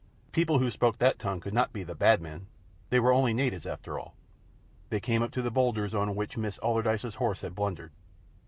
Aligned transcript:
People 0.31 0.57
who 0.57 0.71
spoke 0.71 0.97
that 0.97 1.19
tongue 1.19 1.39
could 1.39 1.53
not 1.53 1.71
be 1.71 1.83
the 1.83 1.93
Bad 1.93 2.21
Men. 2.21 2.47
They 2.89 2.99
were 2.99 3.13
only 3.13 3.35
natives 3.35 3.67
after 3.67 3.99
all. 3.99 4.15
They 4.89 4.99
came 4.99 5.21
up 5.21 5.29
to 5.33 5.43
the 5.43 5.51
boulders 5.51 5.93
on 5.93 6.15
which 6.15 6.37
Miss 6.37 6.57
Allardyce's 6.63 7.13
horse 7.21 7.41
had 7.41 7.53
blundered. 7.53 7.91